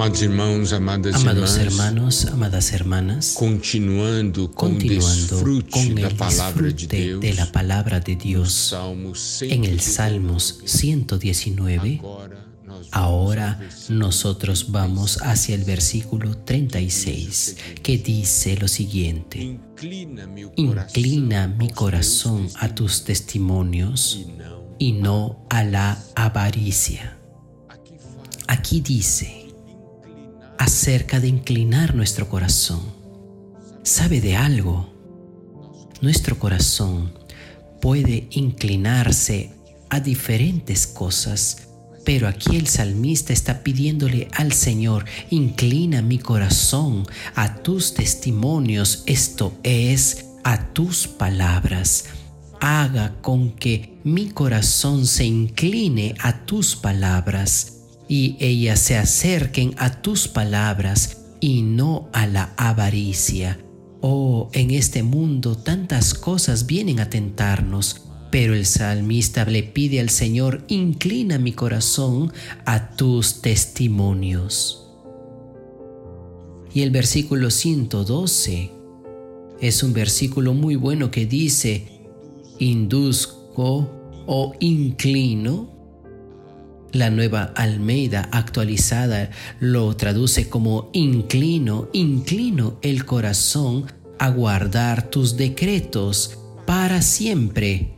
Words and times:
Amados 0.00 0.22
irmãos, 0.22 0.72
amadas 0.72 1.14
Amados 1.16 1.56
irmãs, 1.58 1.72
hermanos, 1.72 2.24
amadas 2.24 2.72
hermanas, 2.72 3.34
continuando 3.34 4.50
con 4.50 4.80
el 4.80 6.16
palavra 6.16 6.70
de 6.70 7.18
de 7.18 7.34
la 7.34 7.52
palabra 7.52 8.00
de 8.00 8.16
Dios 8.16 8.74
en 9.42 9.64
el 9.66 9.78
119, 9.78 9.80
Salmos 9.82 10.60
119, 10.64 12.00
agora 12.00 12.46
nós 12.64 12.88
vamos 12.88 12.88
ahora 12.92 13.60
nosotros 13.90 14.70
vamos 14.70 15.18
hacia 15.20 15.54
el 15.54 15.64
versículo 15.64 16.34
36 16.46 17.56
que 17.82 17.98
dice 17.98 18.56
lo 18.56 18.68
siguiente. 18.68 19.60
Inclina 20.56 21.46
mi 21.46 21.68
corazón 21.68 22.48
a 22.58 22.74
tus 22.74 23.04
testimonios 23.04 24.18
y 24.78 24.92
no 24.92 25.44
a 25.50 25.62
la 25.62 26.02
avaricia. 26.14 27.18
Aquí 28.48 28.80
dice 28.80 29.39
acerca 30.60 31.20
de 31.20 31.28
inclinar 31.28 31.94
nuestro 31.94 32.28
corazón. 32.28 32.82
¿Sabe 33.82 34.20
de 34.20 34.36
algo? 34.36 34.92
Nuestro 36.02 36.38
corazón 36.38 37.14
puede 37.80 38.28
inclinarse 38.32 39.54
a 39.88 40.00
diferentes 40.00 40.86
cosas, 40.86 41.68
pero 42.04 42.28
aquí 42.28 42.56
el 42.56 42.68
salmista 42.68 43.32
está 43.32 43.62
pidiéndole 43.62 44.28
al 44.32 44.52
Señor, 44.52 45.06
inclina 45.30 46.02
mi 46.02 46.18
corazón 46.18 47.06
a 47.34 47.62
tus 47.62 47.94
testimonios, 47.94 49.02
esto 49.06 49.54
es, 49.62 50.26
a 50.44 50.74
tus 50.74 51.08
palabras. 51.08 52.04
Haga 52.60 53.14
con 53.22 53.52
que 53.52 53.98
mi 54.04 54.28
corazón 54.28 55.06
se 55.06 55.24
incline 55.24 56.16
a 56.18 56.44
tus 56.44 56.76
palabras 56.76 57.79
y 58.10 58.36
ellas 58.40 58.80
se 58.80 58.96
acerquen 58.96 59.72
a 59.78 60.02
tus 60.02 60.26
palabras 60.26 61.18
y 61.38 61.62
no 61.62 62.08
a 62.12 62.26
la 62.26 62.52
avaricia. 62.56 63.60
Oh, 64.00 64.50
en 64.52 64.72
este 64.72 65.04
mundo 65.04 65.56
tantas 65.56 66.14
cosas 66.14 66.66
vienen 66.66 66.98
a 66.98 67.08
tentarnos, 67.08 68.02
pero 68.32 68.54
el 68.54 68.66
salmista 68.66 69.44
le 69.44 69.62
pide 69.62 70.00
al 70.00 70.10
Señor, 70.10 70.64
inclina 70.66 71.38
mi 71.38 71.52
corazón 71.52 72.32
a 72.64 72.96
tus 72.96 73.42
testimonios. 73.42 74.88
Y 76.74 76.82
el 76.82 76.90
versículo 76.90 77.48
112 77.48 78.72
es 79.60 79.82
un 79.84 79.92
versículo 79.92 80.52
muy 80.52 80.74
bueno 80.74 81.12
que 81.12 81.26
dice, 81.26 81.86
induzco 82.58 83.88
o 84.26 84.52
inclino. 84.58 85.79
La 86.92 87.10
nueva 87.10 87.52
Almeida 87.54 88.28
actualizada 88.32 89.30
lo 89.60 89.94
traduce 89.96 90.48
como 90.48 90.90
inclino, 90.92 91.88
inclino 91.92 92.78
el 92.82 93.04
corazón 93.04 93.86
a 94.18 94.28
guardar 94.30 95.08
tus 95.08 95.36
decretos 95.36 96.38
para 96.66 97.00
siempre, 97.00 97.94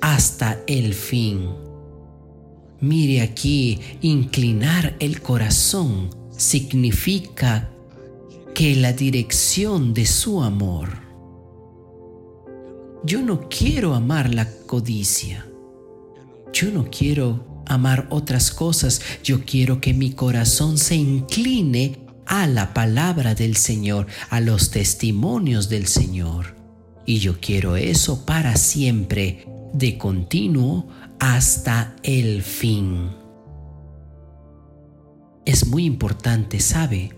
hasta 0.00 0.60
el 0.66 0.94
fin. 0.94 1.50
Mire 2.80 3.20
aquí, 3.20 3.78
inclinar 4.00 4.96
el 4.98 5.20
corazón 5.20 6.10
significa 6.36 7.70
que 8.54 8.74
la 8.76 8.92
dirección 8.92 9.94
de 9.94 10.06
su 10.06 10.42
amor. 10.42 10.88
Yo 13.04 13.20
no 13.22 13.48
quiero 13.48 13.94
amar 13.94 14.34
la 14.34 14.50
codicia. 14.66 15.46
Yo 16.52 16.70
no 16.70 16.86
quiero 16.90 17.51
amar 17.74 18.06
otras 18.10 18.50
cosas. 18.50 19.00
Yo 19.22 19.44
quiero 19.44 19.80
que 19.80 19.94
mi 19.94 20.12
corazón 20.12 20.78
se 20.78 20.96
incline 20.96 21.98
a 22.26 22.46
la 22.46 22.72
palabra 22.74 23.34
del 23.34 23.56
Señor, 23.56 24.06
a 24.30 24.40
los 24.40 24.70
testimonios 24.70 25.68
del 25.68 25.86
Señor. 25.86 26.56
Y 27.04 27.18
yo 27.18 27.40
quiero 27.40 27.76
eso 27.76 28.24
para 28.24 28.56
siempre, 28.56 29.46
de 29.72 29.98
continuo 29.98 30.88
hasta 31.18 31.96
el 32.02 32.42
fin. 32.42 33.10
Es 35.44 35.66
muy 35.66 35.84
importante, 35.84 36.60
¿sabe? 36.60 37.16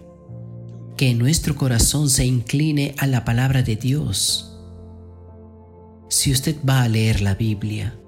Que 0.96 1.14
nuestro 1.14 1.56
corazón 1.56 2.08
se 2.08 2.24
incline 2.24 2.94
a 2.98 3.06
la 3.06 3.24
palabra 3.24 3.62
de 3.62 3.76
Dios. 3.76 4.58
Si 6.08 6.32
usted 6.32 6.56
va 6.66 6.82
a 6.82 6.88
leer 6.88 7.20
la 7.20 7.34
Biblia, 7.34 7.98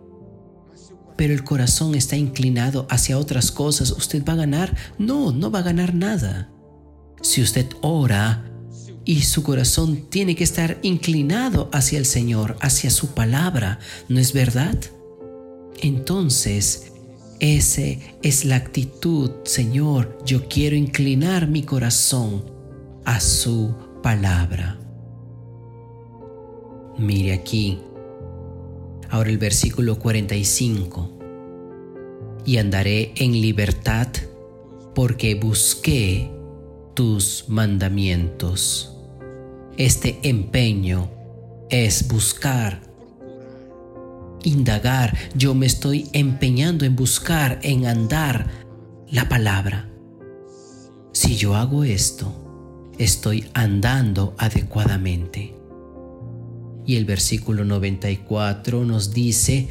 pero 1.17 1.33
el 1.33 1.45
corazón 1.45 1.95
está 1.95 2.17
inclinado 2.17 2.87
hacia 2.91 3.19
otras 3.19 3.51
cosas, 3.51 3.91
¿usted 3.91 4.25
va 4.25 4.35
a 4.35 4.37
ganar? 4.37 4.77
No, 4.99 5.33
no 5.33 5.51
va 5.51 5.61
a 5.61 5.63
ganar 5.63 5.95
nada. 5.95 6.51
Si 7.23 7.43
usted 7.43 7.67
ora 7.81 8.45
y 9.05 9.23
su 9.23 9.43
corazón 9.43 10.09
tiene 10.11 10.35
que 10.37 10.45
estar 10.45 10.79
inclinado 10.83 11.71
hacia 11.73 11.99
el 11.99 12.07
Señor, 12.07 12.57
hacia 12.61 12.91
su 12.91 13.15
palabra, 13.15 13.79
¿no 14.09 14.21
es 14.21 14.33
verdad? 14.33 14.77
Entonces, 15.81 16.93
esa 17.41 17.83
es 18.23 18.45
la 18.45 18.57
actitud, 18.57 19.31
Señor, 19.45 20.19
yo 20.25 20.49
quiero 20.49 20.77
inclinar 20.77 21.49
mi 21.49 21.63
corazón 21.63 22.45
a 23.05 23.21
su 23.21 23.75
palabra. 24.03 24.79
Mire 26.99 27.35
aquí, 27.35 27.79
ahora 29.11 29.31
el 29.31 29.39
versículo 29.39 29.99
45. 29.99 31.19
Y 32.45 32.59
andaré 32.59 33.13
en 33.17 33.33
libertad 33.33 34.09
porque 34.95 35.35
busqué 35.35 36.31
tus 36.95 37.45
mandamientos. 37.49 38.97
Este 39.77 40.19
empeño 40.23 41.11
es 41.69 42.09
buscar, 42.09 42.81
indagar. 44.43 45.17
Yo 45.35 45.55
me 45.55 45.67
estoy 45.67 46.09
empeñando 46.13 46.85
en 46.85 46.97
buscar, 46.97 47.59
en 47.63 47.87
andar 47.87 48.49
la 49.11 49.29
palabra. 49.29 49.91
Si 51.13 51.37
yo 51.37 51.55
hago 51.55 51.85
esto, 51.85 52.33
estoy 52.99 53.51
andando 53.55 54.35
adecuadamente. 54.39 55.55
Y 56.87 56.97
el 56.97 57.05
versículo 57.05 57.65
94 57.65 58.85
nos 58.85 59.13
dice, 59.13 59.69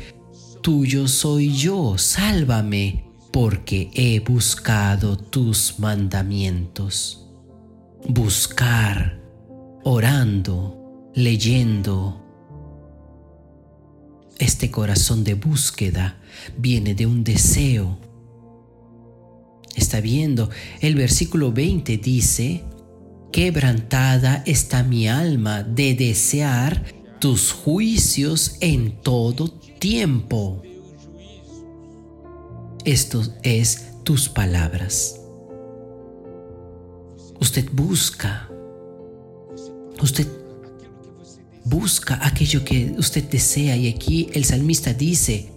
Tuyo 0.61 1.07
soy 1.07 1.53
yo, 1.53 1.97
sálvame, 1.97 3.05
porque 3.31 3.89
he 3.93 4.19
buscado 4.19 5.17
tus 5.17 5.79
mandamientos. 5.79 7.27
Buscar, 8.07 9.21
orando, 9.83 11.11
leyendo. 11.13 12.21
Este 14.37 14.69
corazón 14.69 15.23
de 15.23 15.35
búsqueda 15.35 16.17
viene 16.57 16.95
de 16.95 17.05
un 17.05 17.23
deseo. 17.23 17.97
Está 19.75 20.01
viendo, 20.01 20.49
el 20.81 20.95
versículo 20.95 21.51
20 21.51 21.97
dice, 21.97 22.63
Quebrantada 23.31 24.43
está 24.45 24.83
mi 24.83 25.07
alma 25.09 25.63
de 25.63 25.93
desear 25.93 27.04
tus 27.25 27.53
juicios 27.53 28.58
en 28.59 29.02
todo 29.02 29.50
tiempo. 29.80 30.62
Esto 32.84 33.24
es 33.41 34.03
tus 34.03 34.30
palabras. 34.30 35.19
Usted 37.41 37.68
busca. 37.72 38.47
Usted 40.03 40.28
busca 41.63 42.19
aquello 42.22 42.63
que 42.63 42.94
usted 42.96 43.24
desea 43.24 43.75
y 43.75 43.90
aquí 43.90 44.30
el 44.34 44.45
salmista 44.45 44.94
dice, 44.94 45.50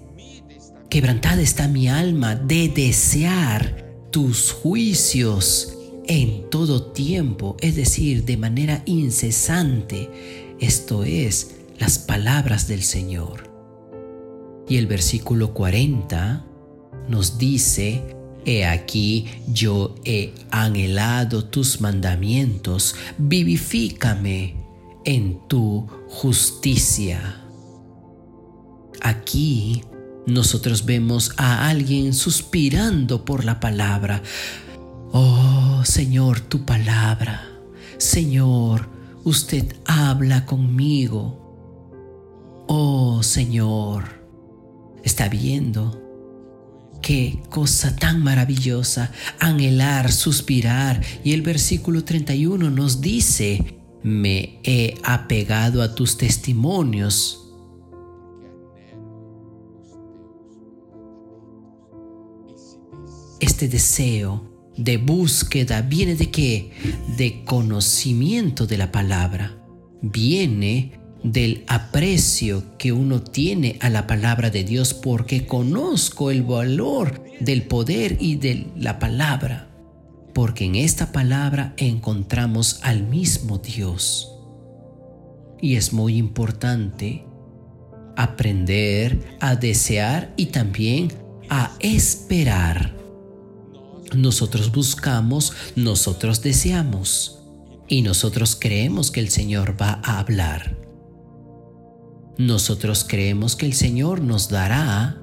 quebrantada 0.88 1.42
está 1.42 1.68
mi 1.68 1.86
alma 1.86 2.34
de 2.34 2.70
desear 2.70 4.08
tus 4.10 4.52
juicios 4.52 5.74
en 6.06 6.48
todo 6.48 6.92
tiempo, 6.92 7.58
es 7.60 7.76
decir, 7.76 8.24
de 8.24 8.38
manera 8.38 8.82
incesante. 8.86 10.56
Esto 10.60 11.04
es 11.04 11.57
las 11.78 11.98
palabras 11.98 12.68
del 12.68 12.82
Señor. 12.82 13.50
Y 14.68 14.76
el 14.76 14.86
versículo 14.86 15.54
40 15.54 16.44
nos 17.08 17.38
dice, 17.38 18.16
He 18.44 18.64
aquí 18.66 19.26
yo 19.48 19.94
he 20.04 20.34
anhelado 20.50 21.44
tus 21.44 21.80
mandamientos, 21.80 22.94
vivifícame 23.18 24.56
en 25.04 25.46
tu 25.48 25.86
justicia. 26.08 27.42
Aquí 29.00 29.82
nosotros 30.26 30.84
vemos 30.84 31.32
a 31.36 31.68
alguien 31.68 32.12
suspirando 32.12 33.24
por 33.24 33.44
la 33.44 33.60
palabra. 33.60 34.22
Oh 35.12 35.82
Señor, 35.84 36.40
tu 36.40 36.64
palabra. 36.64 37.48
Señor, 37.96 38.88
usted 39.24 39.76
habla 39.86 40.44
conmigo. 40.44 41.47
Oh 42.68 43.22
Señor, 43.22 44.04
está 45.02 45.28
viendo 45.28 46.08
Qué 47.00 47.40
cosa 47.48 47.94
tan 47.96 48.22
maravillosa, 48.22 49.12
anhelar, 49.38 50.10
suspirar. 50.10 51.00
Y 51.24 51.32
el 51.32 51.42
versículo 51.42 52.04
31 52.04 52.70
nos 52.70 53.00
dice, 53.00 53.78
me 54.02 54.60
he 54.64 54.94
apegado 55.04 55.82
a 55.82 55.94
tus 55.94 56.16
testimonios. 56.18 57.44
Este 63.40 63.68
deseo 63.68 64.72
de 64.76 64.96
búsqueda 64.96 65.82
viene 65.82 66.16
de 66.16 66.30
qué? 66.30 66.72
De 67.16 67.44
conocimiento 67.44 68.66
de 68.66 68.78
la 68.78 68.90
palabra. 68.90 69.64
Viene 70.02 71.00
del 71.22 71.64
aprecio 71.66 72.76
que 72.78 72.92
uno 72.92 73.22
tiene 73.22 73.78
a 73.80 73.90
la 73.90 74.06
palabra 74.06 74.50
de 74.50 74.64
Dios 74.64 74.94
porque 74.94 75.46
conozco 75.46 76.30
el 76.30 76.42
valor 76.42 77.22
del 77.40 77.62
poder 77.62 78.16
y 78.20 78.36
de 78.36 78.68
la 78.76 78.98
palabra. 78.98 79.68
Porque 80.34 80.64
en 80.64 80.76
esta 80.76 81.10
palabra 81.10 81.74
encontramos 81.76 82.80
al 82.82 83.02
mismo 83.02 83.58
Dios. 83.58 84.32
Y 85.60 85.74
es 85.74 85.92
muy 85.92 86.16
importante 86.16 87.24
aprender 88.16 89.36
a 89.40 89.56
desear 89.56 90.32
y 90.36 90.46
también 90.46 91.12
a 91.48 91.76
esperar. 91.80 92.96
Nosotros 94.14 94.72
buscamos, 94.72 95.52
nosotros 95.76 96.42
deseamos 96.42 97.40
y 97.88 98.02
nosotros 98.02 98.56
creemos 98.58 99.10
que 99.10 99.20
el 99.20 99.30
Señor 99.30 99.80
va 99.80 100.00
a 100.04 100.20
hablar. 100.20 100.77
Nosotros 102.38 103.04
creemos 103.04 103.56
que 103.56 103.66
el 103.66 103.72
Señor 103.72 104.20
nos 104.20 104.48
dará 104.48 105.20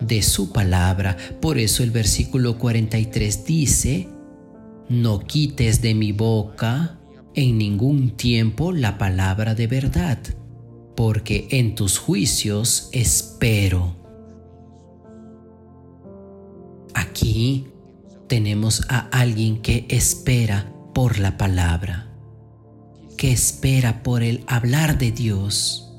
de 0.00 0.20
su 0.20 0.52
palabra. 0.52 1.16
Por 1.40 1.58
eso 1.58 1.84
el 1.84 1.92
versículo 1.92 2.58
43 2.58 3.44
dice, 3.44 4.08
no 4.88 5.20
quites 5.20 5.80
de 5.80 5.94
mi 5.94 6.10
boca 6.10 6.98
en 7.34 7.56
ningún 7.56 8.16
tiempo 8.16 8.72
la 8.72 8.98
palabra 8.98 9.54
de 9.54 9.68
verdad, 9.68 10.18
porque 10.96 11.46
en 11.52 11.76
tus 11.76 11.98
juicios 11.98 12.88
espero. 12.90 13.94
Aquí 16.94 17.68
tenemos 18.26 18.82
a 18.88 18.98
alguien 19.12 19.62
que 19.62 19.86
espera 19.88 20.72
por 20.92 21.20
la 21.20 21.36
palabra, 21.38 22.12
que 23.16 23.30
espera 23.30 24.02
por 24.02 24.24
el 24.24 24.42
hablar 24.48 24.98
de 24.98 25.12
Dios 25.12 25.89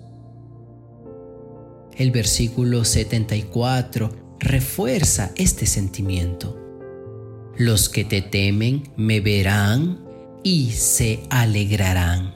el 1.97 2.11
versículo 2.11 2.85
74 2.85 4.11
refuerza 4.39 5.31
este 5.35 5.65
sentimiento. 5.65 6.57
Los 7.57 7.89
que 7.89 8.03
te 8.03 8.21
temen 8.21 8.83
me 8.95 9.19
verán 9.19 10.05
y 10.43 10.71
se 10.71 11.23
alegrarán, 11.29 12.35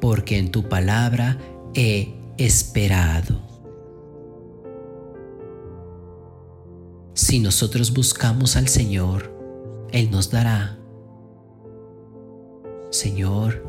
porque 0.00 0.38
en 0.38 0.50
tu 0.50 0.68
palabra 0.68 1.38
he 1.74 2.14
esperado. 2.36 3.40
Si 7.14 7.38
nosotros 7.38 7.92
buscamos 7.92 8.56
al 8.56 8.68
Señor, 8.68 9.88
Él 9.92 10.10
nos 10.10 10.30
dará. 10.30 10.78
Señor, 12.90 13.64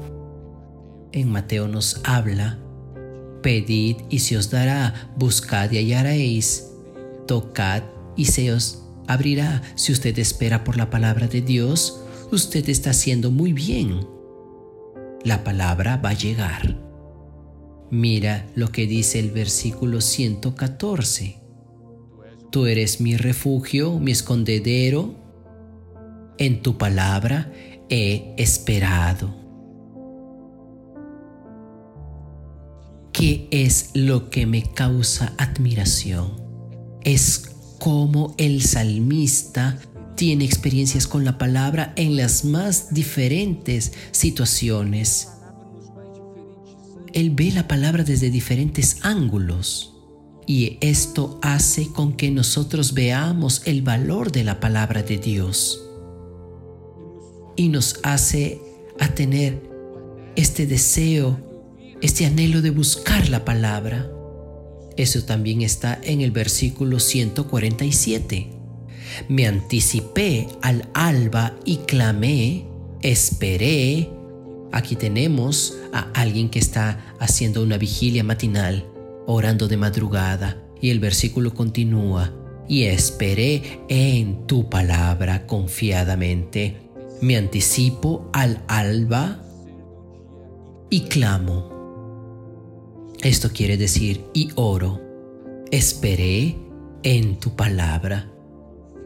en 1.11 1.29
Mateo 1.29 1.67
nos 1.67 2.01
habla 2.03 2.59
Pedid 3.41 3.97
y 4.09 4.19
se 4.19 4.37
os 4.37 4.49
dará, 4.49 5.11
buscad 5.17 5.71
y 5.71 5.77
hallaréis, 5.77 6.71
tocad 7.27 7.83
y 8.15 8.25
se 8.25 8.51
os 8.51 8.83
abrirá. 9.07 9.61
Si 9.75 9.91
usted 9.91 10.17
espera 10.19 10.63
por 10.63 10.77
la 10.77 10.89
palabra 10.89 11.27
de 11.27 11.41
Dios, 11.41 12.01
usted 12.31 12.67
está 12.69 12.91
haciendo 12.91 13.31
muy 13.31 13.53
bien. 13.53 14.07
La 15.23 15.43
palabra 15.43 15.97
va 15.97 16.09
a 16.09 16.13
llegar. 16.13 16.77
Mira 17.89 18.47
lo 18.55 18.71
que 18.71 18.87
dice 18.87 19.19
el 19.19 19.31
versículo 19.31 20.01
114. 20.01 21.39
Tú 22.49 22.65
eres 22.65 23.01
mi 23.01 23.17
refugio, 23.17 23.99
mi 23.99 24.11
escondedero. 24.11 25.15
En 26.37 26.61
tu 26.61 26.77
palabra 26.77 27.51
he 27.89 28.33
esperado. 28.37 29.40
¿Qué 33.21 33.47
es 33.51 33.91
lo 33.93 34.31
que 34.31 34.47
me 34.47 34.63
causa 34.63 35.35
admiración? 35.37 36.41
Es 37.03 37.51
cómo 37.77 38.33
el 38.39 38.63
salmista 38.63 39.77
tiene 40.15 40.43
experiencias 40.43 41.05
con 41.05 41.23
la 41.23 41.37
palabra 41.37 41.93
en 41.97 42.17
las 42.17 42.45
más 42.45 42.95
diferentes 42.95 43.93
situaciones. 44.09 45.27
Él 47.13 47.29
ve 47.29 47.51
la 47.51 47.67
palabra 47.67 48.03
desde 48.03 48.31
diferentes 48.31 48.97
ángulos 49.03 49.93
y 50.47 50.79
esto 50.81 51.39
hace 51.43 51.89
con 51.89 52.13
que 52.13 52.31
nosotros 52.31 52.95
veamos 52.95 53.61
el 53.65 53.83
valor 53.83 54.31
de 54.31 54.45
la 54.45 54.59
palabra 54.59 55.03
de 55.03 55.19
Dios 55.19 55.79
y 57.55 57.69
nos 57.69 57.99
hace 58.01 58.59
a 58.99 59.09
tener 59.09 59.61
este 60.35 60.65
deseo 60.65 61.50
este 62.01 62.25
anhelo 62.25 62.61
de 62.61 62.71
buscar 62.71 63.29
la 63.29 63.45
palabra. 63.45 64.09
Eso 64.97 65.23
también 65.23 65.61
está 65.61 65.99
en 66.03 66.21
el 66.21 66.31
versículo 66.31 66.99
147. 66.99 68.49
Me 69.29 69.47
anticipé 69.47 70.47
al 70.61 70.89
alba 70.93 71.55
y 71.65 71.77
clamé, 71.77 72.65
esperé. 73.01 74.09
Aquí 74.71 74.95
tenemos 74.95 75.77
a 75.93 76.11
alguien 76.13 76.49
que 76.49 76.59
está 76.59 77.15
haciendo 77.19 77.61
una 77.61 77.77
vigilia 77.77 78.23
matinal, 78.23 78.85
orando 79.27 79.67
de 79.67 79.77
madrugada, 79.77 80.57
y 80.81 80.89
el 80.89 80.99
versículo 80.99 81.53
continúa, 81.53 82.33
y 82.67 82.83
esperé 82.83 83.81
en 83.89 84.47
tu 84.47 84.69
palabra 84.69 85.45
confiadamente. 85.45 86.77
Me 87.21 87.37
anticipo 87.37 88.29
al 88.33 88.63
alba 88.67 89.43
y 90.89 91.01
clamo. 91.01 91.70
Esto 93.23 93.51
quiere 93.51 93.77
decir, 93.77 94.25
y 94.33 94.49
oro, 94.55 94.99
esperé 95.69 96.57
en 97.03 97.39
tu 97.39 97.55
palabra 97.55 98.31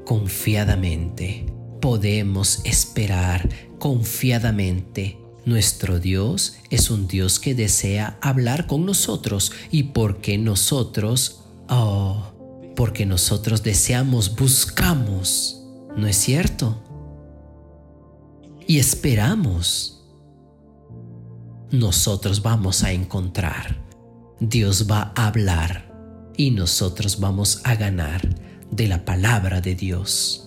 confiadamente. 0.05 1.53
Podemos 1.81 2.61
esperar 2.63 3.49
confiadamente. 3.77 5.19
Nuestro 5.43 5.99
Dios 5.99 6.57
es 6.69 6.89
un 6.89 7.07
Dios 7.07 7.39
que 7.39 7.55
desea 7.55 8.17
hablar 8.21 8.67
con 8.67 8.85
nosotros 8.85 9.51
y 9.69 9.83
porque 9.83 10.37
nosotros, 10.37 11.41
oh, 11.69 12.71
porque 12.75 13.05
nosotros 13.05 13.63
deseamos, 13.63 14.33
buscamos, 14.37 15.61
¿no 15.97 16.07
es 16.07 16.15
cierto? 16.15 16.81
Y 18.65 18.79
esperamos. 18.79 20.03
Nosotros 21.69 22.41
vamos 22.41 22.83
a 22.83 22.93
encontrar. 22.93 23.84
Dios 24.47 24.85
va 24.89 25.11
a 25.15 25.25
hablar 25.25 25.91
y 26.37 26.51
nosotros 26.51 27.19
vamos 27.19 27.61
a 27.63 27.75
ganar 27.75 28.21
de 28.69 28.87
la 28.87 29.03
palabra 29.03 29.59
de 29.59 29.73
Dios. 29.73 30.44